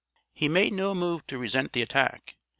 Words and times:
He 0.33 0.49
made 0.49 0.73
no 0.73 0.95
move 0.95 1.27
to 1.27 1.37
resent 1.37 1.73
the 1.73 1.83
attack. 1.83 2.35